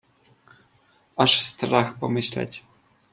[1.17, 2.63] "Aż strach pomyśleć!"